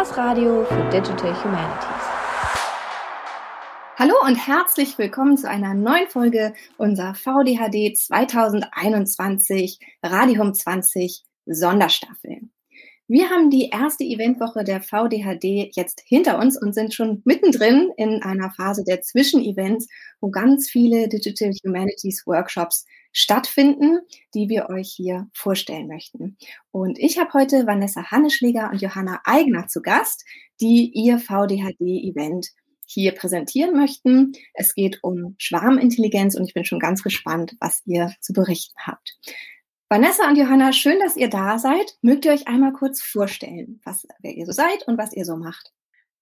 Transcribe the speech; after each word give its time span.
das 0.00 0.16
Radio 0.16 0.64
für 0.64 0.88
Digital 0.88 1.44
Humanities. 1.44 2.06
Hallo 3.98 4.14
und 4.24 4.34
herzlich 4.34 4.96
willkommen 4.96 5.36
zu 5.36 5.46
einer 5.46 5.74
neuen 5.74 6.08
Folge 6.08 6.54
unserer 6.78 7.14
VDHD 7.14 7.94
2021 7.94 9.78
Radium 10.02 10.54
20 10.54 11.22
Sonderstaffel. 11.44 12.48
Wir 13.08 13.28
haben 13.28 13.50
die 13.50 13.68
erste 13.68 14.04
Eventwoche 14.04 14.64
der 14.64 14.80
VDHD 14.80 15.70
jetzt 15.76 16.02
hinter 16.06 16.38
uns 16.38 16.58
und 16.58 16.74
sind 16.74 16.94
schon 16.94 17.20
mittendrin 17.26 17.90
in 17.98 18.22
einer 18.22 18.50
Phase 18.52 18.84
der 18.84 19.02
Zwischenevents, 19.02 19.86
wo 20.22 20.30
ganz 20.30 20.70
viele 20.70 21.10
Digital 21.10 21.52
Humanities 21.62 22.26
Workshops 22.26 22.86
stattfinden, 23.12 24.00
die 24.34 24.48
wir 24.48 24.68
euch 24.68 24.92
hier 24.94 25.28
vorstellen 25.32 25.88
möchten. 25.88 26.36
Und 26.70 26.98
ich 26.98 27.18
habe 27.18 27.32
heute 27.32 27.66
Vanessa 27.66 28.10
Hanneschläger 28.10 28.70
und 28.70 28.80
Johanna 28.80 29.20
Eigner 29.24 29.66
zu 29.68 29.82
Gast, 29.82 30.24
die 30.60 30.90
ihr 30.94 31.18
VDHD-Event 31.18 32.48
hier 32.86 33.12
präsentieren 33.12 33.76
möchten. 33.76 34.32
Es 34.54 34.74
geht 34.74 34.98
um 35.02 35.36
Schwarmintelligenz 35.38 36.34
und 36.34 36.44
ich 36.44 36.54
bin 36.54 36.64
schon 36.64 36.80
ganz 36.80 37.02
gespannt, 37.02 37.56
was 37.60 37.82
ihr 37.86 38.12
zu 38.20 38.32
berichten 38.32 38.78
habt. 38.84 39.16
Vanessa 39.88 40.28
und 40.28 40.36
Johanna, 40.36 40.72
schön, 40.72 41.00
dass 41.00 41.16
ihr 41.16 41.28
da 41.28 41.58
seid. 41.58 41.96
Mögt 42.02 42.24
ihr 42.24 42.32
euch 42.32 42.46
einmal 42.46 42.72
kurz 42.72 43.02
vorstellen, 43.02 43.80
was, 43.84 44.06
wer 44.20 44.32
ihr 44.32 44.46
so 44.46 44.52
seid 44.52 44.86
und 44.86 44.98
was 44.98 45.12
ihr 45.12 45.24
so 45.24 45.36
macht? 45.36 45.72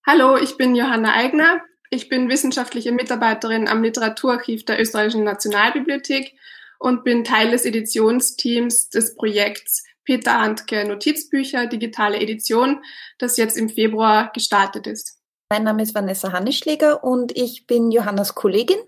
Hallo, 0.07 0.37
ich 0.39 0.57
bin 0.57 0.75
Johanna 0.75 1.13
Eigner. 1.13 1.61
Ich 1.91 2.09
bin 2.09 2.29
wissenschaftliche 2.29 2.93
Mitarbeiterin 2.93 3.69
am 3.69 3.83
Literaturarchiv 3.83 4.65
der 4.65 4.81
Österreichischen 4.81 5.25
Nationalbibliothek 5.25 6.35
und 6.79 7.05
bin 7.05 7.25
Teil 7.25 7.51
des 7.51 7.65
Editionsteams 7.65 8.89
des 8.89 9.15
Projekts 9.15 9.85
Peter 10.05 10.41
Handke 10.41 10.87
Notizbücher, 10.87 11.67
digitale 11.67 12.19
Edition, 12.19 12.83
das 13.19 13.37
jetzt 13.37 13.57
im 13.57 13.69
Februar 13.69 14.31
gestartet 14.33 14.87
ist. 14.87 15.19
Mein 15.51 15.65
Name 15.65 15.83
ist 15.83 15.95
Vanessa 15.95 16.33
Hanneschläger 16.33 17.05
und 17.05 17.37
ich 17.37 17.67
bin 17.67 17.91
Johannas 17.91 18.35
Kollegin. 18.35 18.79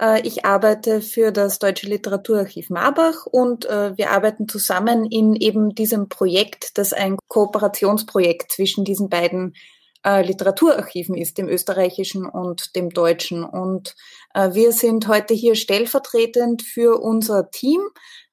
Äh, 0.00 0.26
ich 0.26 0.44
arbeite 0.44 1.00
für 1.00 1.32
das 1.32 1.58
Deutsche 1.58 1.86
Literaturarchiv 1.86 2.70
Marbach 2.70 3.26
und 3.26 3.66
äh, 3.66 3.96
wir 3.96 4.10
arbeiten 4.10 4.48
zusammen 4.48 5.06
in 5.06 5.34
eben 5.34 5.74
diesem 5.74 6.08
Projekt, 6.08 6.76
das 6.78 6.92
ein 6.92 7.16
Kooperationsprojekt 7.28 8.52
zwischen 8.52 8.84
diesen 8.84 9.08
beiden 9.08 9.54
äh, 10.04 10.22
Literaturarchiven 10.22 11.16
ist, 11.16 11.38
dem 11.38 11.48
österreichischen 11.48 12.26
und 12.26 12.76
dem 12.76 12.90
deutschen. 12.90 13.44
Und 13.44 13.94
wir 14.34 14.72
sind 14.72 15.08
heute 15.08 15.34
hier 15.34 15.54
stellvertretend 15.54 16.62
für 16.62 17.00
unser 17.00 17.50
Team. 17.50 17.80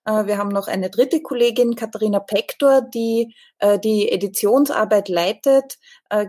Wir 0.06 0.38
haben 0.38 0.50
noch 0.50 0.68
eine 0.68 0.92
dritte 0.92 1.22
Kollegin, 1.22 1.76
Katharina 1.76 2.20
Pektor, 2.20 2.82
die 2.82 3.34
die 3.84 4.12
Editionsarbeit 4.12 5.10
leitet, 5.10 5.78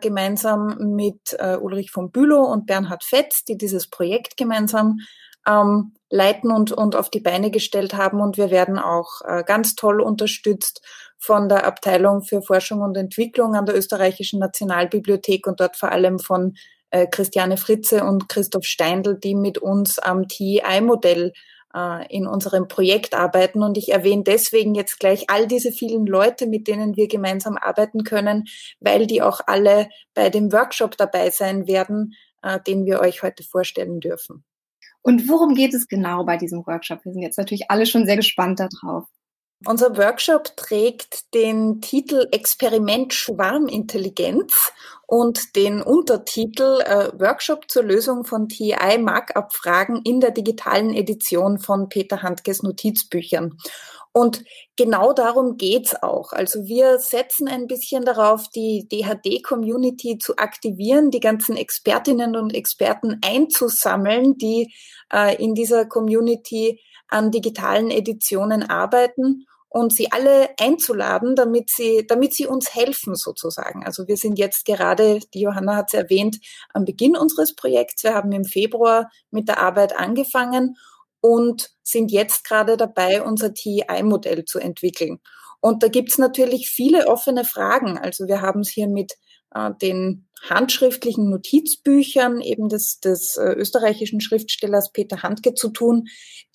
gemeinsam 0.00 0.94
mit 0.94 1.36
Ulrich 1.60 1.90
von 1.90 2.10
Bülow 2.10 2.44
und 2.44 2.66
Bernhard 2.66 3.04
Fetz, 3.04 3.44
die 3.44 3.58
dieses 3.58 3.90
Projekt 3.90 4.38
gemeinsam 4.38 5.00
ähm, 5.46 5.92
leiten 6.10 6.50
und, 6.50 6.72
und 6.72 6.96
auf 6.96 7.10
die 7.10 7.20
Beine 7.20 7.50
gestellt 7.50 7.94
haben. 7.94 8.20
Und 8.20 8.36
wir 8.36 8.50
werden 8.50 8.78
auch 8.78 9.22
äh, 9.24 9.42
ganz 9.44 9.74
toll 9.74 10.00
unterstützt 10.00 10.82
von 11.18 11.48
der 11.48 11.66
Abteilung 11.66 12.22
für 12.22 12.42
Forschung 12.42 12.82
und 12.82 12.96
Entwicklung 12.96 13.54
an 13.54 13.66
der 13.66 13.76
Österreichischen 13.76 14.38
Nationalbibliothek 14.38 15.46
und 15.46 15.60
dort 15.60 15.76
vor 15.76 15.90
allem 15.90 16.18
von 16.18 16.54
äh, 16.90 17.06
Christiane 17.06 17.56
Fritze 17.56 18.04
und 18.04 18.28
Christoph 18.28 18.64
Steindl, 18.64 19.18
die 19.18 19.34
mit 19.34 19.58
uns 19.58 19.98
am 19.98 20.28
TI-Modell 20.28 21.32
äh, 21.74 22.06
in 22.14 22.26
unserem 22.26 22.68
Projekt 22.68 23.14
arbeiten. 23.14 23.62
Und 23.62 23.76
ich 23.76 23.92
erwähne 23.92 24.22
deswegen 24.22 24.74
jetzt 24.74 25.00
gleich 25.00 25.28
all 25.28 25.46
diese 25.46 25.72
vielen 25.72 26.06
Leute, 26.06 26.46
mit 26.46 26.68
denen 26.68 26.96
wir 26.96 27.08
gemeinsam 27.08 27.56
arbeiten 27.56 28.04
können, 28.04 28.44
weil 28.80 29.06
die 29.06 29.22
auch 29.22 29.40
alle 29.46 29.88
bei 30.14 30.30
dem 30.30 30.52
Workshop 30.52 30.96
dabei 30.96 31.30
sein 31.30 31.66
werden, 31.66 32.14
äh, 32.42 32.60
den 32.60 32.86
wir 32.86 33.00
euch 33.00 33.22
heute 33.22 33.42
vorstellen 33.42 34.00
dürfen. 34.00 34.44
Und 35.06 35.28
worum 35.28 35.54
geht 35.54 35.72
es 35.72 35.86
genau 35.86 36.24
bei 36.24 36.36
diesem 36.36 36.66
Workshop? 36.66 37.04
Wir 37.04 37.12
sind 37.12 37.22
jetzt 37.22 37.38
natürlich 37.38 37.70
alle 37.70 37.86
schon 37.86 38.06
sehr 38.06 38.16
gespannt 38.16 38.58
darauf. 38.58 39.04
Unser 39.64 39.96
Workshop 39.96 40.54
trägt 40.56 41.32
den 41.34 41.80
Titel 41.80 42.28
Experiment 42.30 43.14
Schwarmintelligenz 43.14 44.72
und 45.06 45.56
den 45.56 45.80
Untertitel 45.80 46.80
äh, 46.82 47.10
Workshop 47.18 47.70
zur 47.70 47.84
Lösung 47.84 48.24
von 48.24 48.48
TI-Markup-Fragen 48.48 50.02
in 50.04 50.20
der 50.20 50.32
digitalen 50.32 50.94
Edition 50.94 51.58
von 51.58 51.88
Peter 51.88 52.22
Handkes 52.22 52.62
Notizbüchern. 52.62 53.56
Und 54.12 54.44
genau 54.76 55.12
darum 55.12 55.56
geht's 55.56 55.94
auch. 56.02 56.32
Also 56.32 56.64
wir 56.64 56.98
setzen 56.98 57.48
ein 57.48 57.66
bisschen 57.66 58.04
darauf, 58.04 58.48
die 58.48 58.88
DHD-Community 58.88 60.18
zu 60.18 60.36
aktivieren, 60.36 61.10
die 61.10 61.20
ganzen 61.20 61.56
Expertinnen 61.56 62.34
und 62.34 62.54
Experten 62.54 63.20
einzusammeln, 63.22 64.38
die 64.38 64.72
äh, 65.12 65.36
in 65.42 65.54
dieser 65.54 65.86
Community 65.86 66.80
an 67.08 67.30
digitalen 67.30 67.90
Editionen 67.90 68.62
arbeiten 68.62 69.46
und 69.68 69.92
sie 69.92 70.10
alle 70.10 70.50
einzuladen, 70.58 71.36
damit 71.36 71.70
sie, 71.70 72.06
damit 72.06 72.32
sie 72.32 72.46
uns 72.46 72.74
helfen 72.74 73.14
sozusagen. 73.14 73.84
Also 73.84 74.08
wir 74.08 74.16
sind 74.16 74.38
jetzt 74.38 74.64
gerade, 74.64 75.20
die 75.34 75.40
Johanna 75.40 75.76
hat 75.76 75.92
es 75.92 75.94
erwähnt, 75.94 76.38
am 76.72 76.84
Beginn 76.84 77.16
unseres 77.16 77.54
Projekts. 77.54 78.02
Wir 78.02 78.14
haben 78.14 78.32
im 78.32 78.44
Februar 78.44 79.10
mit 79.30 79.48
der 79.48 79.60
Arbeit 79.60 79.98
angefangen 79.98 80.76
und 81.20 81.70
sind 81.82 82.10
jetzt 82.10 82.44
gerade 82.44 82.76
dabei, 82.76 83.22
unser 83.22 83.52
TI-Modell 83.52 84.44
zu 84.44 84.58
entwickeln. 84.58 85.20
Und 85.60 85.82
da 85.82 85.88
gibt's 85.88 86.18
natürlich 86.18 86.70
viele 86.70 87.08
offene 87.08 87.44
Fragen. 87.44 87.98
Also 87.98 88.28
wir 88.28 88.40
haben 88.40 88.60
es 88.60 88.70
hier 88.70 88.88
mit 88.88 89.14
äh, 89.56 89.70
den 89.80 90.28
handschriftlichen 90.48 91.30
Notizbüchern 91.30 92.40
eben 92.40 92.68
des, 92.68 93.00
des 93.00 93.36
äh, 93.36 93.52
österreichischen 93.52 94.20
Schriftstellers 94.20 94.92
Peter 94.92 95.22
Handke 95.22 95.54
zu 95.54 95.70
tun, 95.70 96.04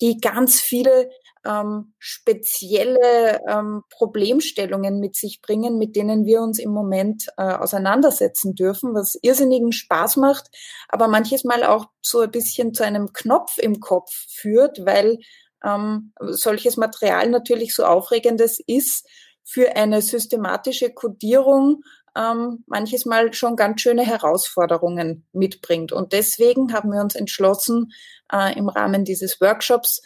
die 0.00 0.18
ganz 0.18 0.60
viele 0.60 1.10
ähm, 1.44 1.94
spezielle 1.98 3.40
ähm, 3.48 3.82
Problemstellungen 3.90 5.00
mit 5.00 5.16
sich 5.16 5.40
bringen, 5.42 5.78
mit 5.78 5.96
denen 5.96 6.24
wir 6.24 6.40
uns 6.40 6.60
im 6.60 6.70
Moment 6.70 7.26
äh, 7.36 7.42
auseinandersetzen 7.42 8.54
dürfen, 8.54 8.94
was 8.94 9.18
irrsinnigen 9.20 9.72
Spaß 9.72 10.16
macht, 10.18 10.48
aber 10.88 11.08
manches 11.08 11.42
Mal 11.42 11.64
auch 11.64 11.86
so 12.00 12.20
ein 12.20 12.30
bisschen 12.30 12.74
zu 12.74 12.84
einem 12.84 13.12
Knopf 13.12 13.58
im 13.58 13.80
Kopf 13.80 14.10
führt, 14.28 14.86
weil 14.86 15.18
ähm, 15.64 16.12
solches 16.20 16.76
Material 16.76 17.28
natürlich 17.28 17.74
so 17.74 17.84
aufregendes 17.84 18.60
ist 18.64 19.06
für 19.44 19.74
eine 19.74 20.00
systematische 20.02 20.90
Kodierung 20.90 21.82
ähm, 22.16 22.64
manches 22.66 23.06
Mal 23.06 23.32
schon 23.32 23.56
ganz 23.56 23.80
schöne 23.80 24.04
Herausforderungen 24.04 25.26
mitbringt. 25.32 25.92
Und 25.92 26.12
deswegen 26.12 26.72
haben 26.72 26.90
wir 26.90 27.00
uns 27.00 27.14
entschlossen, 27.14 27.92
äh, 28.32 28.56
im 28.58 28.68
Rahmen 28.68 29.04
dieses 29.04 29.40
Workshops 29.40 30.02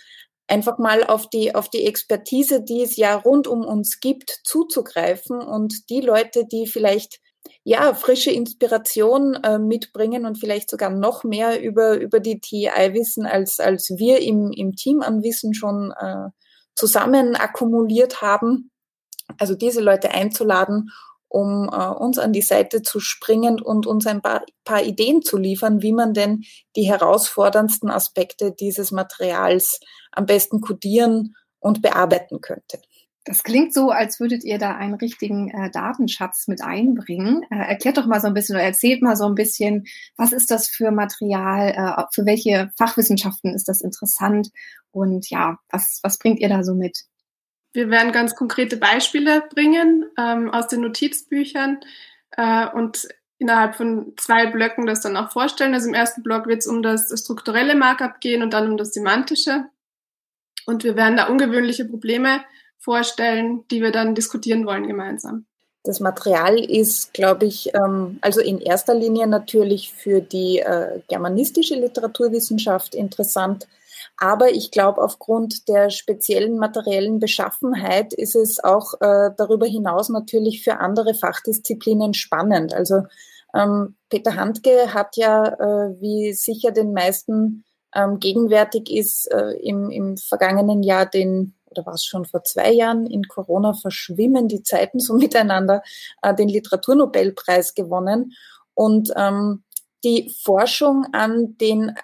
einfach 0.48 0.78
mal 0.78 1.04
auf 1.04 1.28
die, 1.28 1.54
auf 1.54 1.68
die 1.68 1.84
Expertise, 1.86 2.62
die 2.62 2.82
es 2.82 2.96
ja 2.96 3.16
rund 3.16 3.48
um 3.48 3.64
uns 3.64 4.00
gibt, 4.00 4.30
zuzugreifen 4.44 5.40
und 5.40 5.90
die 5.90 6.00
Leute, 6.00 6.46
die 6.46 6.66
vielleicht 6.66 7.20
ja, 7.64 7.94
frische 7.94 8.30
Inspiration 8.30 9.34
äh, 9.34 9.58
mitbringen 9.58 10.24
und 10.24 10.38
vielleicht 10.38 10.70
sogar 10.70 10.90
noch 10.90 11.24
mehr 11.24 11.62
über, 11.62 11.98
über 11.98 12.20
die 12.20 12.40
TI 12.40 12.70
wissen, 12.92 13.26
als, 13.26 13.60
als 13.60 13.90
wir 13.96 14.20
im, 14.20 14.52
im 14.52 14.74
Team 14.74 15.00
an 15.00 15.22
Wissen 15.22 15.54
schon 15.54 15.92
äh, 15.98 16.28
zusammen 16.74 17.36
akkumuliert 17.36 18.20
haben. 18.20 18.70
Also 19.38 19.54
diese 19.54 19.80
Leute 19.80 20.10
einzuladen 20.10 20.90
um 21.36 21.68
äh, 21.70 21.88
uns 21.88 22.16
an 22.18 22.32
die 22.32 22.40
Seite 22.40 22.80
zu 22.80 22.98
springen 22.98 23.60
und 23.60 23.86
uns 23.86 24.06
ein 24.06 24.22
paar, 24.22 24.42
paar 24.64 24.82
Ideen 24.82 25.20
zu 25.20 25.36
liefern, 25.36 25.82
wie 25.82 25.92
man 25.92 26.14
denn 26.14 26.44
die 26.76 26.84
herausforderndsten 26.84 27.90
Aspekte 27.90 28.52
dieses 28.52 28.90
Materials 28.90 29.80
am 30.12 30.24
besten 30.24 30.62
kodieren 30.62 31.34
und 31.58 31.82
bearbeiten 31.82 32.40
könnte. 32.40 32.80
Das 33.26 33.42
klingt 33.42 33.74
so, 33.74 33.90
als 33.90 34.18
würdet 34.18 34.44
ihr 34.44 34.56
da 34.56 34.76
einen 34.76 34.94
richtigen 34.94 35.50
äh, 35.50 35.70
Datenschatz 35.70 36.48
mit 36.48 36.62
einbringen. 36.62 37.42
Äh, 37.50 37.68
erklärt 37.68 37.98
doch 37.98 38.06
mal 38.06 38.20
so 38.20 38.28
ein 38.28 38.34
bisschen 38.34 38.56
oder 38.56 38.64
erzählt 38.64 39.02
mal 39.02 39.16
so 39.16 39.26
ein 39.26 39.34
bisschen, 39.34 39.84
was 40.16 40.32
ist 40.32 40.50
das 40.50 40.68
für 40.68 40.90
Material, 40.90 41.68
äh, 41.68 42.02
für 42.14 42.24
welche 42.24 42.70
Fachwissenschaften 42.78 43.54
ist 43.54 43.68
das 43.68 43.82
interessant 43.82 44.48
und 44.90 45.28
ja, 45.28 45.58
was, 45.68 46.00
was 46.02 46.18
bringt 46.18 46.40
ihr 46.40 46.48
da 46.48 46.64
so 46.64 46.74
mit? 46.74 47.04
Wir 47.76 47.90
werden 47.90 48.10
ganz 48.10 48.34
konkrete 48.34 48.78
Beispiele 48.78 49.42
bringen 49.54 50.06
ähm, 50.18 50.50
aus 50.50 50.66
den 50.66 50.80
Notizbüchern 50.80 51.80
äh, 52.30 52.66
und 52.68 53.06
innerhalb 53.36 53.74
von 53.74 54.14
zwei 54.16 54.46
Blöcken 54.46 54.86
das 54.86 55.02
dann 55.02 55.18
auch 55.18 55.30
vorstellen. 55.30 55.74
Also 55.74 55.88
im 55.88 55.92
ersten 55.92 56.22
Block 56.22 56.46
wird 56.46 56.60
es 56.60 56.66
um 56.66 56.82
das 56.82 57.12
strukturelle 57.20 57.74
Markup 57.74 58.20
gehen 58.20 58.42
und 58.42 58.54
dann 58.54 58.70
um 58.70 58.78
das 58.78 58.94
semantische. 58.94 59.66
Und 60.64 60.84
wir 60.84 60.96
werden 60.96 61.18
da 61.18 61.26
ungewöhnliche 61.26 61.84
Probleme 61.84 62.40
vorstellen, 62.78 63.64
die 63.70 63.82
wir 63.82 63.92
dann 63.92 64.14
diskutieren 64.14 64.64
wollen 64.64 64.88
gemeinsam. 64.88 65.44
Das 65.84 66.00
Material 66.00 66.58
ist, 66.58 67.12
glaube 67.12 67.44
ich, 67.44 67.74
ähm, 67.74 68.16
also 68.22 68.40
in 68.40 68.58
erster 68.58 68.94
Linie 68.94 69.26
natürlich 69.26 69.92
für 69.92 70.22
die 70.22 70.60
äh, 70.60 71.00
germanistische 71.08 71.74
Literaturwissenschaft 71.74 72.94
interessant, 72.94 73.68
Aber 74.18 74.50
ich 74.50 74.70
glaube, 74.70 75.02
aufgrund 75.02 75.68
der 75.68 75.90
speziellen 75.90 76.58
materiellen 76.58 77.18
Beschaffenheit 77.18 78.12
ist 78.12 78.36
es 78.36 78.62
auch 78.62 78.94
äh, 79.00 79.30
darüber 79.36 79.66
hinaus 79.66 80.08
natürlich 80.08 80.62
für 80.62 80.78
andere 80.78 81.14
Fachdisziplinen 81.14 82.14
spannend. 82.14 82.74
Also 82.74 83.02
ähm, 83.54 83.96
Peter 84.08 84.36
Handke 84.36 84.94
hat 84.94 85.16
ja, 85.16 85.46
äh, 85.46 86.00
wie 86.00 86.32
sicher 86.32 86.72
den 86.72 86.92
meisten 86.92 87.64
ähm, 87.94 88.18
gegenwärtig 88.18 88.90
ist, 88.90 89.30
äh, 89.32 89.52
im, 89.62 89.90
im 89.90 90.16
vergangenen 90.16 90.82
Jahr 90.82 91.06
den 91.06 91.54
oder 91.70 91.86
war 91.86 91.94
es 91.94 92.04
schon 92.04 92.24
vor 92.24 92.44
zwei 92.44 92.72
Jahren, 92.72 93.06
in 93.06 93.24
Corona 93.24 93.74
verschwimmen 93.74 94.48
die 94.48 94.62
Zeiten 94.62 94.98
so 94.98 95.14
miteinander, 95.18 95.82
äh, 96.22 96.34
den 96.34 96.48
Literaturnobelpreis 96.48 97.74
gewonnen. 97.74 98.32
Und 98.74 99.12
ähm, 99.16 99.64
die 100.04 100.34
Forschung 100.42 101.06
an 101.12 101.56
den 101.58 101.94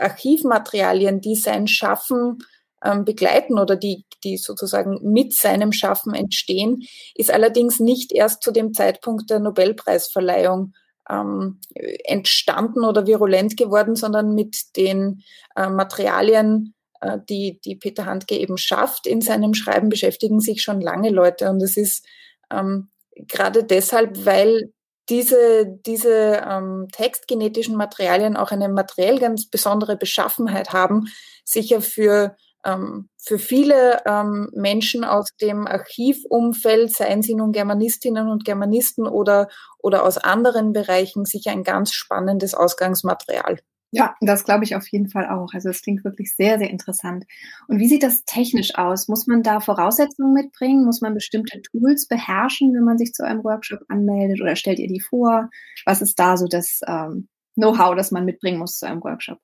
Archivmaterialien, 0.00 1.20
die 1.20 1.36
sein 1.36 1.66
Schaffen 1.66 2.38
ähm, 2.82 3.04
begleiten 3.04 3.58
oder 3.58 3.76
die, 3.76 4.04
die 4.24 4.36
sozusagen 4.36 4.98
mit 5.02 5.34
seinem 5.34 5.72
Schaffen 5.72 6.14
entstehen, 6.14 6.82
ist 7.14 7.30
allerdings 7.30 7.80
nicht 7.80 8.12
erst 8.12 8.42
zu 8.42 8.52
dem 8.52 8.72
Zeitpunkt 8.72 9.30
der 9.30 9.40
Nobelpreisverleihung 9.40 10.72
ähm, 11.08 11.60
entstanden 12.04 12.84
oder 12.84 13.06
virulent 13.06 13.56
geworden, 13.56 13.96
sondern 13.96 14.34
mit 14.34 14.76
den 14.76 15.22
äh, 15.56 15.68
Materialien, 15.68 16.74
äh, 17.00 17.18
die, 17.28 17.60
die 17.64 17.76
Peter 17.76 18.06
Handke 18.06 18.36
eben 18.36 18.56
schafft 18.56 19.06
in 19.06 19.20
seinem 19.20 19.54
Schreiben, 19.54 19.88
beschäftigen 19.88 20.40
sich 20.40 20.62
schon 20.62 20.80
lange 20.80 21.10
Leute. 21.10 21.50
Und 21.50 21.62
es 21.62 21.76
ist 21.76 22.06
ähm, 22.50 22.88
gerade 23.14 23.64
deshalb, 23.64 24.24
weil 24.24 24.72
diese, 25.10 25.66
diese 25.84 26.42
ähm, 26.48 26.88
textgenetischen 26.92 27.76
Materialien 27.76 28.36
auch 28.36 28.52
eine 28.52 28.68
materiell 28.68 29.18
ganz 29.18 29.50
besondere 29.50 29.96
Beschaffenheit 29.96 30.72
haben, 30.72 31.08
sicher 31.44 31.82
für, 31.82 32.36
ähm, 32.64 33.08
für 33.18 33.38
viele 33.38 34.00
ähm, 34.06 34.48
Menschen 34.54 35.04
aus 35.04 35.34
dem 35.40 35.66
Archivumfeld, 35.66 36.94
seien 36.94 37.22
sie 37.22 37.34
nun 37.34 37.52
Germanistinnen 37.52 38.28
und 38.28 38.44
Germanisten 38.44 39.06
oder, 39.06 39.48
oder 39.78 40.04
aus 40.04 40.16
anderen 40.16 40.72
Bereichen, 40.72 41.24
sicher 41.24 41.50
ein 41.50 41.64
ganz 41.64 41.92
spannendes 41.92 42.54
Ausgangsmaterial. 42.54 43.58
Ja, 43.92 44.14
das 44.20 44.44
glaube 44.44 44.62
ich 44.62 44.76
auf 44.76 44.86
jeden 44.88 45.08
Fall 45.08 45.28
auch. 45.28 45.52
Also 45.52 45.68
es 45.68 45.82
klingt 45.82 46.04
wirklich 46.04 46.36
sehr, 46.36 46.58
sehr 46.58 46.70
interessant. 46.70 47.24
Und 47.66 47.80
wie 47.80 47.88
sieht 47.88 48.04
das 48.04 48.24
technisch 48.24 48.76
aus? 48.76 49.08
Muss 49.08 49.26
man 49.26 49.42
da 49.42 49.58
Voraussetzungen 49.58 50.32
mitbringen? 50.32 50.84
Muss 50.84 51.00
man 51.00 51.12
bestimmte 51.12 51.60
Tools 51.62 52.06
beherrschen, 52.06 52.72
wenn 52.72 52.84
man 52.84 52.98
sich 52.98 53.12
zu 53.12 53.24
einem 53.24 53.42
Workshop 53.42 53.80
anmeldet? 53.88 54.40
Oder 54.40 54.54
stellt 54.54 54.78
ihr 54.78 54.86
die 54.86 55.00
vor? 55.00 55.50
Was 55.86 56.02
ist 56.02 56.20
da 56.20 56.36
so 56.36 56.46
das 56.46 56.80
ähm, 56.86 57.28
Know-how, 57.56 57.96
das 57.96 58.12
man 58.12 58.24
mitbringen 58.24 58.58
muss 58.58 58.78
zu 58.78 58.86
einem 58.86 59.02
Workshop? 59.02 59.38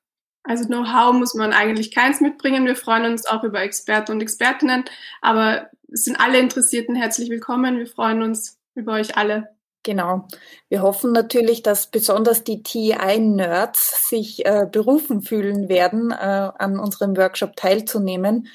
Also 0.45 0.65
Know-how 0.67 1.13
muss 1.13 1.35
man 1.35 1.53
eigentlich 1.53 1.93
keins 1.93 2.21
mitbringen. 2.21 2.67
Wir 2.67 2.77
freuen 2.77 3.05
uns 3.05 3.27
auch 3.27 3.43
über 3.43 3.63
Experten 3.63 4.13
und 4.13 4.21
Expertinnen, 4.21 4.85
aber 5.23 5.71
es 5.93 6.05
sind 6.05 6.21
alle 6.21 6.39
Interessierten 6.39 6.95
herzlich 6.95 7.31
willkommen. 7.31 7.79
Wir 7.79 7.89
freuen 7.89 8.23
uns 8.23 8.61
über 8.77 8.93
euch 8.93 9.17
alle. 9.17 9.56
Genau. 9.87 10.27
Wir 10.69 10.83
hoffen 10.83 11.13
natürlich, 11.13 11.63
dass 11.63 11.87
besonders 11.87 12.43
die 12.43 12.65
TI-Nerds 12.65 14.09
sich 14.09 14.45
äh, 14.45 14.67
berufen 14.69 15.23
fühlen 15.23 15.69
werden, 15.69 16.11
äh, 16.11 16.15
an 16.15 16.81
unserem 16.81 17.17
Workshop 17.17 17.55
teilzunehmen. 17.55 18.49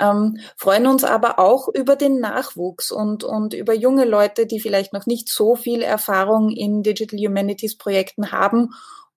Ähm, 0.00 0.40
freuen 0.56 0.88
uns 0.88 1.04
aber 1.04 1.38
auch 1.38 1.68
über 1.68 1.94
den 1.94 2.18
Nachwuchs 2.18 2.90
und, 2.90 3.22
und 3.22 3.54
über 3.54 3.74
junge 3.74 4.04
Leute, 4.04 4.46
die 4.46 4.58
vielleicht 4.58 4.92
noch 4.92 5.06
nicht 5.06 5.28
so 5.28 5.54
viel 5.54 5.82
Erfahrung 5.82 6.50
in 6.50 6.82
Digital 6.82 7.20
Humanities 7.20 7.78
Projekten 7.78 8.32
haben 8.32 8.70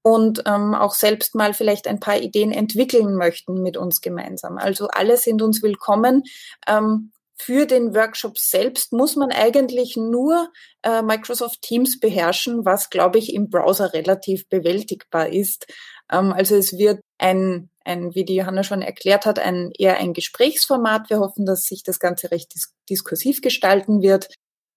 und 0.04 0.44
ähm, 0.46 0.76
auch 0.76 0.94
selbst 0.94 1.34
mal 1.34 1.56
vielleicht 1.56 1.88
ein 1.88 2.00
paar 2.00 2.18
Ideen 2.20 2.52
entwickeln 2.52 3.16
möchten 3.16 3.64
mit 3.64 3.76
uns 3.76 4.02
gemeinsam. 4.02 4.60
Also 4.60 4.88
alle 4.90 5.18
sind 5.18 5.42
uns 5.42 5.64
willkommen. 5.64 6.22
Ähm, 6.68 7.12
für 7.38 7.66
den 7.66 7.94
Workshop 7.94 8.38
selbst 8.38 8.94
muss 8.94 9.16
man 9.16 9.32
eigentlich 9.32 9.98
nur 9.98 10.50
äh, 10.84 11.02
Microsoft 11.02 11.62
Teams 11.62 12.00
beherrschen, 12.00 12.66
was, 12.66 12.90
glaube 12.90 13.20
ich, 13.20 13.34
im 13.34 13.50
Browser 13.50 13.94
relativ 13.94 14.48
bewältigbar 14.48 15.30
ist. 15.30 15.68
Ähm, 16.12 16.32
also 16.32 16.56
es 16.56 16.78
wird 16.78 17.02
ein, 17.18 17.70
ein, 17.84 18.16
wie 18.16 18.26
die 18.26 18.36
Johanna 18.36 18.64
schon 18.64 18.82
erklärt 18.82 19.26
hat, 19.26 19.40
ein 19.40 19.72
eher 19.78 19.98
ein 19.98 20.14
Gesprächsformat. 20.14 21.10
Wir 21.10 21.20
hoffen, 21.20 21.46
dass 21.46 21.64
sich 21.64 21.84
das 21.84 22.00
Ganze 22.00 22.32
recht 22.32 22.54
dis 22.56 22.74
diskursiv 22.90 23.42
gestalten 23.42 24.02
wird. 24.02 24.30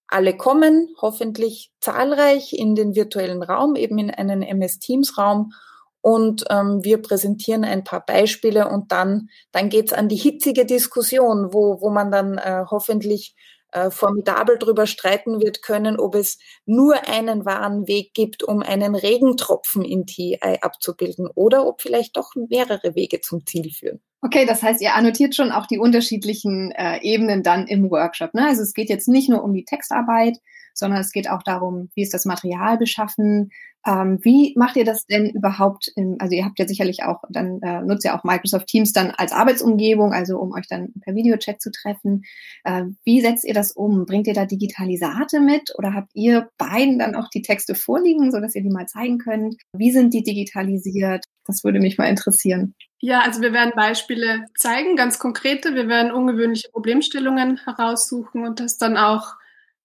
Alle 0.09 0.37
kommen 0.37 0.89
hoffentlich 1.01 1.71
zahlreich 1.81 2.55
in 2.55 2.75
den 2.75 2.95
virtuellen 2.95 3.43
Raum, 3.43 3.77
eben 3.77 3.99
in 3.99 4.11
einen 4.11 4.43
MS 4.43 4.79
Teams 4.79 5.19
Raum 5.19 5.53
und 6.01 6.45
ähm, 6.51 6.85
wir 6.85 7.03
präsentieren 7.03 7.65
ein 7.65 7.85
paar 7.85 8.05
Beispiele 8.05 8.69
und 8.69 8.93
dann, 8.93 9.29
dann 9.53 9.69
geht's 9.69 9.93
an 9.93 10.09
die 10.09 10.17
hitzige 10.17 10.65
Diskussion, 10.65 11.53
wo, 11.53 11.81
wo 11.81 11.91
man 11.91 12.11
dann 12.11 12.39
äh, 12.39 12.65
hoffentlich 12.71 13.35
äh, 13.73 13.91
formidabel 13.91 14.59
darüber 14.59 14.87
streiten 14.87 15.41
wird 15.41 15.63
können, 15.63 15.99
ob 15.99 16.15
es 16.15 16.39
nur 16.65 17.07
einen 17.09 17.45
wahren 17.45 17.87
Weg 17.87 18.15
gibt, 18.15 18.43
um 18.43 18.63
einen 18.63 18.95
Regentropfen 18.95 19.85
in 19.85 20.07
TI 20.07 20.39
abzubilden 20.63 21.29
oder 21.35 21.67
ob 21.67 21.83
vielleicht 21.83 22.17
doch 22.17 22.33
mehrere 22.35 22.95
Wege 22.95 23.21
zum 23.21 23.45
Ziel 23.47 23.71
führen. 23.71 24.01
Okay, 24.21 24.47
das 24.47 24.63
heißt, 24.63 24.81
ihr 24.83 24.95
annotiert 24.95 25.37
schon 25.37 25.53
auch 25.53 25.67
die 25.67 25.79
unterschiedlichen 25.79 26.73
äh, 26.73 27.01
Ebenen 27.03 27.45
dann 27.45 27.69
im 27.69 27.89
Workshop. 27.91 28.35
Ne? 28.35 28.47
Also 28.47 28.63
es 28.63 28.75
geht 28.75 28.89
jetzt 28.89 29.07
nicht 29.07 29.29
nur 29.29 29.45
um 29.45 29.55
die 29.55 29.65
Textarbeit, 29.65 30.39
sondern 30.75 31.01
es 31.01 31.13
geht 31.13 31.31
auch 31.31 31.43
darum, 31.43 31.89
wie 31.95 32.03
ist 32.03 32.15
das 32.15 32.25
Material 32.25 32.79
beschaffen, 32.79 33.51
ähm, 33.87 34.19
wie 34.23 34.55
macht 34.57 34.77
ihr 34.77 34.85
das 34.85 35.07
denn 35.07 35.31
überhaupt? 35.31 35.89
In, 35.95 36.17
also 36.21 36.35
ihr 36.35 36.45
habt 36.45 36.59
ja 36.59 36.67
sicherlich 36.67 37.05
auch, 37.05 37.23
dann 37.31 37.61
äh, 37.63 37.81
nutzt 37.83 38.05
ja 38.05 38.19
auch 38.19 38.25
Microsoft 38.25 38.67
Teams 38.67 38.93
dann 38.93 39.11
als 39.11 39.33
Arbeitsumgebung, 39.33 40.13
also 40.13 40.39
um 40.39 40.53
euch 40.53 40.67
dann 40.69 40.93
per 41.01 41.15
Videochat 41.15 41.61
zu 41.61 41.71
treffen. 41.71 42.23
Äh, 42.65 42.85
wie 43.05 43.21
setzt 43.21 43.45
ihr 43.45 43.55
das 43.55 43.73
um? 43.73 44.05
Bringt 44.05 44.27
ihr 44.27 44.35
da 44.35 44.47
Digitalisate 44.47 45.41
mit 45.41 45.73
oder 45.79 45.95
habt 45.95 46.11
ihr 46.15 46.49
beiden 46.59 46.99
dann 46.99 47.15
auch 47.15 47.29
die 47.29 47.43
Texte 47.43 47.75
vorliegen, 47.75 48.33
so 48.33 48.41
dass 48.41 48.55
ihr 48.55 48.63
die 48.63 48.71
mal 48.71 48.87
zeigen 48.87 49.19
könnt? 49.19 49.57
Wie 49.73 49.93
sind 49.93 50.13
die 50.13 50.23
digitalisiert? 50.23 51.25
Das 51.47 51.65
würde 51.65 51.81
mich 51.81 51.99
mal 51.99 52.09
interessieren. 52.09 52.75
Ja, 53.01 53.21
also 53.21 53.41
wir 53.41 53.53
werden 53.53 53.73
Beispiele 53.77 54.47
zeigen, 54.57 54.97
ganz 54.97 55.19
konkrete. 55.19 55.75
Wir 55.75 55.89
werden 55.89 56.11
ungewöhnliche 56.11 56.69
Problemstellungen 56.71 57.59
heraussuchen 57.65 58.45
und 58.47 58.61
das 58.61 58.77
dann 58.77 58.97
auch 58.97 59.35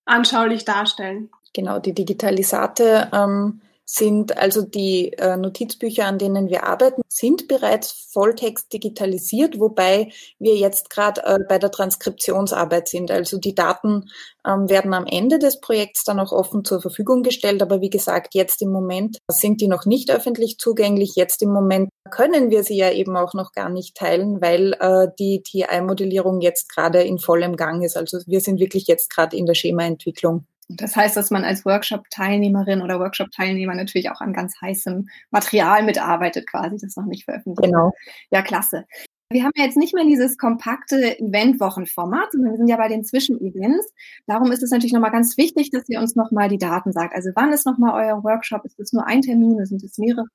anschaulich 0.06 0.66
darstellen. 0.66 1.30
Genau, 1.54 1.80
die 1.80 1.94
Digitalisate 1.94 3.10
ähm, 3.14 3.62
sind 3.86 4.38
also 4.38 4.62
die 4.62 5.14
äh, 5.14 5.38
Notizbücher, 5.38 6.06
an 6.06 6.18
denen 6.18 6.50
wir 6.50 6.64
arbeiten, 6.64 7.02
sind 7.08 7.48
bereits 7.48 7.92
Volltext 8.12 8.72
digitalisiert, 8.72 9.60
wobei 9.60 10.12
wir 10.40 10.56
jetzt 10.56 10.90
gerade 10.90 11.24
äh, 11.26 11.40
bei 11.48 11.60
der 11.60 11.72
Transkriptionsarbeit 11.72 12.88
sind. 12.88 13.12
Also 13.12 13.38
die 13.38 13.56
Daten 13.56 14.10
ähm, 14.48 14.70
werden 14.70 14.94
am 14.94 15.06
Ende 15.06 15.38
des 15.38 15.60
Projekts 15.60 16.04
dann 16.04 16.20
auch 16.20 16.32
offen 16.32 16.64
zur 16.64 16.82
Verfügung 16.82 17.24
gestellt. 17.24 17.62
Aber 17.62 17.82
wie 17.82 17.90
gesagt, 17.90 18.36
jetzt 18.36 18.62
im 18.62 18.72
Moment 18.72 19.18
sind 19.30 19.62
die 19.62 19.68
noch 19.68 19.86
nicht 19.86 20.12
öffentlich 20.12 20.58
zugänglich. 20.58 21.16
Jetzt 21.16 21.42
im 21.42 21.52
Moment 21.52 21.90
können 22.10 22.50
wir 22.50 22.64
sie 22.64 22.78
ja 22.78 22.92
eben 22.92 23.18
auch 23.18 23.34
noch 23.34 23.52
gar 23.52 23.70
nicht 23.70 23.96
teilen, 23.96 24.42
weil 24.42 24.74
äh, 24.80 25.08
die 25.20 25.42
TI-Modellierung 25.44 26.42
jetzt 26.42 26.70
gerade 26.70 27.04
in 27.04 27.20
vollem 27.20 27.58
Gang 27.58 27.84
ist. 27.84 27.98
Also 27.98 28.20
wir 28.26 28.40
sind 28.40 28.60
wirklich 28.60 28.88
jetzt 28.88 29.10
gerade 29.10 29.36
in 29.36 29.46
der 29.46 29.56
Schemaentwicklung. 29.56 30.46
Das 30.78 30.96
heißt, 30.96 31.16
dass 31.16 31.32
man 31.32 31.44
als 31.44 31.66
Workshop-Teilnehmerin 31.66 32.82
oder 32.82 33.00
Workshop-Teilnehmer 33.00 33.76
natürlich 33.76 34.10
auch 34.10 34.22
an 34.22 34.34
ganz 34.34 34.60
heißem 34.62 35.08
Material 35.32 35.84
mitarbeitet, 35.84 36.48
quasi, 36.48 36.78
das 36.80 36.96
noch 36.96 37.06
nicht 37.06 37.26
veröffentlicht. 37.26 37.72
Genau. 37.72 37.94
Ja, 38.32 38.42
klasse. 38.42 38.86
Wir 39.34 39.44
haben 39.44 39.52
ja 39.56 39.66
jetzt 39.66 39.78
nicht 39.78 39.96
mehr 39.96 40.06
dieses 40.06 40.38
kompakte 40.38 41.20
Eventwochenformat, 41.20 42.32
sondern 42.32 42.52
wir 42.52 42.58
sind 42.58 42.68
ja 42.68 42.78
bei 42.78 42.88
den 42.88 43.04
Zwischenevents. 43.04 43.92
Darum 44.28 44.52
ist 44.52 44.62
es 44.62 44.70
natürlich 44.70 44.94
nochmal 44.94 45.12
ganz 45.12 45.38
wichtig, 45.38 45.72
dass 45.72 45.90
ihr 45.90 46.00
uns 46.00 46.16
nochmal 46.16 46.50
die 46.50 46.60
Daten 46.60 46.92
sagt. 46.92 47.16
Also 47.16 47.32
wann 47.36 47.52
ist 47.52 47.66
nochmal 47.66 48.06
euer 48.06 48.24
Workshop? 48.24 48.64
Ist 48.64 48.80
es 48.80 48.94
nur 48.94 49.08
ein 49.08 49.22
Termin? 49.22 49.66
Sind 49.66 49.84
es 49.84 49.98
mehrere? 49.98 50.28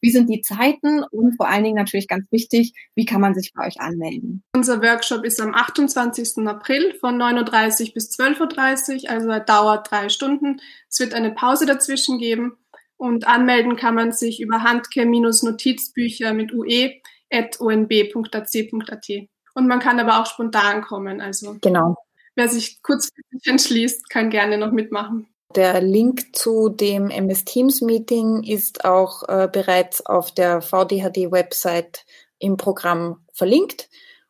Wie 0.00 0.10
sind 0.10 0.30
die 0.30 0.40
Zeiten? 0.40 1.04
Und 1.10 1.36
vor 1.36 1.48
allen 1.48 1.64
Dingen 1.64 1.76
natürlich 1.76 2.08
ganz 2.08 2.26
wichtig, 2.32 2.72
wie 2.94 3.04
kann 3.04 3.20
man 3.20 3.34
sich 3.34 3.52
bei 3.54 3.66
euch 3.66 3.78
anmelden? 3.78 4.42
Unser 4.54 4.82
Workshop 4.82 5.24
ist 5.24 5.40
am 5.40 5.54
28. 5.54 6.46
April 6.46 6.94
von 6.98 7.20
9.30 7.20 7.88
Uhr 7.88 7.94
bis 7.94 8.18
12.30 8.18 9.04
Uhr, 9.04 9.10
also 9.10 9.28
er 9.28 9.40
dauert 9.40 9.90
drei 9.90 10.08
Stunden. 10.08 10.60
Es 10.88 10.98
wird 10.98 11.12
eine 11.12 11.32
Pause 11.32 11.66
dazwischen 11.66 12.18
geben. 12.18 12.56
Und 12.96 13.26
anmelden 13.26 13.76
kann 13.76 13.94
man 13.94 14.12
sich 14.12 14.42
über 14.42 14.62
Handke-Notizbücher 14.62 16.34
mit 16.34 16.52
UE 16.52 17.00
onb.ac.at. 17.32 19.08
Und 19.54 19.66
man 19.66 19.80
kann 19.80 19.98
aber 20.00 20.20
auch 20.20 20.26
spontan 20.26 20.82
kommen. 20.82 21.20
Also 21.20 21.56
genau. 21.60 21.96
wer 22.34 22.48
sich 22.48 22.82
kurzfristig 22.82 23.46
entschließt, 23.46 24.08
kann 24.10 24.30
gerne 24.30 24.58
noch 24.58 24.72
mitmachen. 24.72 25.26
Der 25.56 25.80
Link 25.80 26.36
zu 26.36 26.68
dem 26.68 27.10
MS 27.10 27.44
Teams 27.44 27.80
Meeting 27.80 28.44
ist 28.44 28.84
auch 28.84 29.28
äh, 29.28 29.48
bereits 29.50 30.04
auf 30.06 30.32
der 30.32 30.62
VDHD-Website 30.62 32.04
im 32.38 32.56
Programm 32.56 33.24
verlinkt 33.32 33.88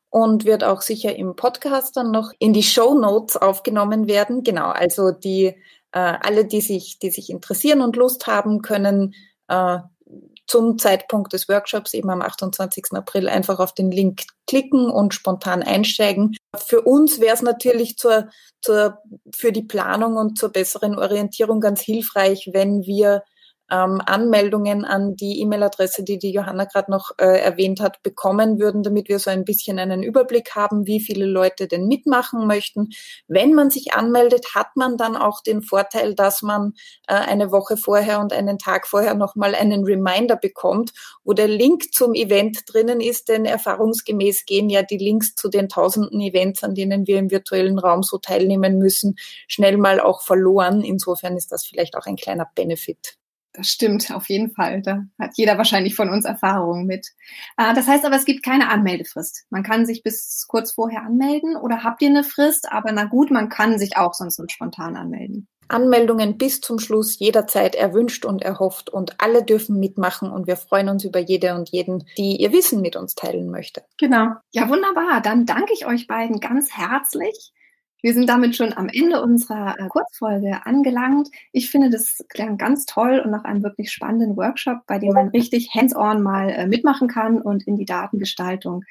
und 0.09 0.47
wird 0.47 0.65
auch 0.65 0.81
sicher 0.81 1.15
im 1.15 1.37
Podcast 1.37 1.97
dann 1.97 2.11
noch 2.11 2.33
in 2.39 2.55
die 2.55 2.63
Show 2.63 2.95
Notes 2.95 3.37
aufgenommen 3.37 4.09
werden. 4.09 4.43
Genau, 4.43 4.69
also 4.69 5.11
die 5.11 5.55
äh, 5.93 5.99
alle, 5.99 6.47
die 6.47 6.61
sich, 6.61 6.99
die 6.99 7.11
sich 7.11 7.31
interessieren 7.31 7.81
und 7.83 7.97
Lust 7.97 8.27
haben, 8.27 8.63
können 8.63 9.15
äh, 9.49 9.79
zum 10.51 10.79
Zeitpunkt 10.79 11.33
des 11.33 11.49
Workshops, 11.49 11.95
eben 11.95 12.11
am 12.11 12.23
28. 12.23 12.87
April, 12.95 13.29
einfach 13.29 13.61
auf 13.61 13.73
den 13.73 13.93
Link 13.93 14.23
klicken 14.49 14.91
und 14.91 15.15
spontan 15.15 15.63
einsteigen. 15.63 16.35
Für 16.57 16.81
uns 16.81 17.21
wäre 17.21 17.35
es 17.35 17.41
natürlich 17.41 17.97
zur, 17.97 18.29
zur, 18.61 18.99
für 19.33 19.53
die 19.53 19.63
Planung 19.63 20.17
und 20.17 20.37
zur 20.37 20.49
besseren 20.49 20.99
Orientierung 20.99 21.61
ganz 21.61 21.81
hilfreich, 21.83 22.51
wenn 22.53 22.83
wir 22.83 23.23
ähm, 23.71 24.01
Anmeldungen 24.05 24.85
an 24.85 25.17
die 25.17 25.41
E-Mail-Adresse, 25.41 26.03
die 26.03 26.19
die 26.19 26.33
Johanna 26.33 26.65
gerade 26.65 26.91
noch 26.91 27.11
äh, 27.19 27.41
erwähnt 27.41 27.81
hat, 27.81 28.03
bekommen 28.03 28.59
würden, 28.59 28.83
damit 28.83 29.09
wir 29.09 29.19
so 29.19 29.31
ein 29.31 29.45
bisschen 29.45 29.79
einen 29.79 30.03
Überblick 30.03 30.55
haben, 30.55 30.87
wie 30.87 31.01
viele 31.01 31.27
Leute 31.27 31.69
denn 31.69 31.87
mitmachen 31.87 32.47
möchten. 32.47 32.91
Wenn 33.29 33.55
man 33.55 33.71
sich 33.71 33.93
anmeldet, 33.95 34.55
hat 34.55 34.77
man 34.77 34.97
dann 34.97 35.17
auch 35.17 35.41
den 35.43 35.63
Vorteil, 35.63 36.15
dass 36.15 36.43
man 36.43 36.75
äh, 37.07 37.15
eine 37.15 37.53
Woche 37.53 37.77
vorher 37.77 38.21
und 38.21 38.33
einen 38.33 38.59
Tag 38.59 38.87
vorher 38.87 39.15
nochmal 39.15 39.55
einen 39.55 39.85
Reminder 39.85 40.37
bekommt, 40.37 40.93
wo 41.25 41.33
der 41.33 41.49
Link 41.49 41.93
zum 41.93 42.15
Event 42.15 42.63
drinnen 42.67 43.01
ist, 43.01 43.29
denn 43.29 43.45
erfahrungsgemäß 43.45 44.47
gehen 44.47 44.69
ja 44.69 44.83
die 44.83 44.99
Links 44.99 45.35
zu 45.35 45.49
den 45.49 45.69
tausenden 45.69 46.21
Events, 46.21 46.65
an 46.65 46.75
denen 46.75 47.07
wir 47.07 47.19
im 47.19 47.31
virtuellen 47.31 47.79
Raum 47.79 48.03
so 48.03 48.19
teilnehmen 48.19 48.79
müssen, 48.79 49.17
schnell 49.49 49.77
mal 49.77 50.01
auch 50.01 50.23
verloren. 50.23 50.83
Insofern 50.83 51.37
ist 51.37 51.53
das 51.53 51.65
vielleicht 51.65 51.97
auch 51.97 52.07
ein 52.07 52.17
kleiner 52.17 52.49
Benefit. 52.55 53.20
Das 53.53 53.69
stimmt, 53.69 54.13
auf 54.13 54.29
jeden 54.29 54.53
Fall. 54.53 54.81
Da 54.83 55.05
hat 55.19 55.33
jeder 55.35 55.59
wahrscheinlich 55.59 55.97
von 55.97 56.09
uns 56.09 56.25
Erfahrungen 56.25 56.87
mit. 56.87 57.09
Äh, 57.57 57.75
das 57.75 57.89
heißt 57.89 58.05
aber, 58.05 58.17
es 58.17 58.25
gibt 58.25 58.45
keine 58.45 58.69
Anmeldefrist. 58.69 59.47
Man 59.51 59.63
kann 59.63 59.87
sich 59.87 60.03
bis 60.03 60.47
kurz 60.49 60.73
vorher 60.73 61.03
anmelden 61.03 61.57
oder 61.57 61.83
habt 61.83 62.01
ihr 62.03 62.09
eine 62.09 62.25
Frist? 62.25 62.71
Aber 62.71 62.93
na 62.93 63.05
gut, 63.05 63.31
man 63.31 63.49
kann 63.49 63.79
sich 63.79 63.97
auch 63.97 64.15
sonst 64.15 64.37
so 64.37 64.45
spontan 64.49 64.97
anmelden. 64.97 65.49
Anmeldungen 65.71 66.37
bis 66.37 66.61
zum 66.61 66.79
Schluss 66.79 67.19
jederzeit 67.19 67.75
erwünscht 67.75 68.25
und 68.25 68.43
erhofft 68.43 68.91
und 68.91 69.21
alle 69.21 69.45
dürfen 69.45 69.79
mitmachen 69.79 70.31
und 70.31 70.47
wir 70.47 70.57
freuen 70.57 70.89
uns 70.89 71.05
über 71.05 71.21
jede 71.21 71.55
und 71.55 71.71
jeden, 71.71 72.05
die 72.19 72.37
ihr 72.37 72.53
Wissen 72.53 72.81
mit 72.81 72.97
uns 72.97 73.15
teilen 73.15 73.51
möchte. 73.51 73.85
Genau. 73.99 74.33
Ja, 74.51 74.69
wunderbar. 74.69 75.21
Dann 75.23 75.47
danke 75.47 75.73
ich 75.73 75.87
euch 75.87 76.07
beiden 76.07 76.41
ganz 76.41 76.73
herzlich. 76.73 77.53
Wir 78.03 78.15
sind 78.15 78.29
damit 78.29 78.57
schon 78.57 78.73
am 78.73 78.89
Ende 78.89 79.23
unserer 79.23 79.79
äh, 79.79 79.89
Kurzfolge 79.89 80.65
angelangt. 80.65 81.29
Ich 81.53 81.71
finde, 81.71 81.91
das 81.91 82.25
klang 82.29 82.57
ganz 82.59 82.87
toll 82.87 83.21
und 83.25 83.31
nach 83.31 83.45
einem 83.45 83.63
wirklich 83.63 83.91
spannenden 83.91 84.37
Workshop, 84.37 84.79
bei 84.87 84.99
dem 84.99 85.13
man 85.13 85.29
richtig 85.29 85.71
hands-on 85.75 86.23
mal 86.23 86.51
äh, 86.51 86.67
mitmachen 86.67 87.09
kann 87.09 87.41
und 87.41 87.67
in 87.67 87.77
die 87.77 87.85
Datengestaltung 87.85 88.85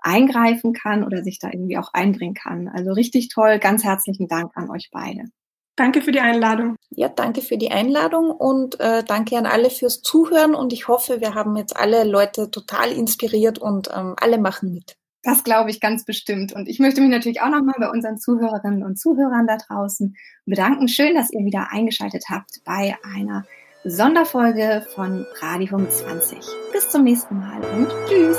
eingreifen 0.00 0.72
kann 0.72 1.02
oder 1.02 1.22
sich 1.22 1.38
da 1.38 1.48
irgendwie 1.48 1.78
auch 1.78 1.92
einbringen 1.92 2.34
kann. 2.34 2.68
Also 2.68 2.92
richtig 2.92 3.28
toll. 3.28 3.58
Ganz 3.58 3.84
herzlichen 3.84 4.28
Dank 4.28 4.52
an 4.54 4.70
euch 4.70 4.90
beide. 4.92 5.24
Danke 5.76 6.02
für 6.02 6.12
die 6.12 6.20
Einladung. 6.20 6.76
Ja, 6.90 7.08
danke 7.08 7.40
für 7.40 7.58
die 7.58 7.72
Einladung 7.72 8.30
und 8.30 8.78
äh, 8.78 9.02
danke 9.02 9.36
an 9.36 9.46
alle 9.46 9.70
fürs 9.70 10.02
Zuhören 10.02 10.54
und 10.54 10.72
ich 10.72 10.86
hoffe, 10.86 11.20
wir 11.20 11.34
haben 11.34 11.56
jetzt 11.56 11.76
alle 11.76 12.04
Leute 12.04 12.50
total 12.50 12.92
inspiriert 12.92 13.58
und 13.58 13.88
ähm, 13.92 14.14
alle 14.16 14.38
machen 14.38 14.72
mit. 14.72 14.96
Das 15.24 15.42
glaube 15.42 15.70
ich 15.70 15.80
ganz 15.80 16.04
bestimmt. 16.04 16.52
Und 16.52 16.68
ich 16.68 16.78
möchte 16.78 17.00
mich 17.00 17.10
natürlich 17.10 17.40
auch 17.40 17.48
nochmal 17.48 17.76
bei 17.78 17.90
unseren 17.90 18.18
Zuhörerinnen 18.18 18.84
und 18.84 18.98
Zuhörern 18.98 19.46
da 19.46 19.56
draußen 19.56 20.16
bedanken. 20.44 20.86
Schön, 20.86 21.14
dass 21.14 21.30
ihr 21.32 21.44
wieder 21.44 21.68
eingeschaltet 21.72 22.24
habt 22.28 22.60
bei 22.64 22.94
einer 23.16 23.44
Sonderfolge 23.84 24.86
von 24.94 25.26
Radio 25.40 25.84
20. 25.84 26.38
Bis 26.72 26.90
zum 26.90 27.04
nächsten 27.04 27.38
Mal 27.38 27.60
und 27.74 27.88
tschüss. 28.06 28.38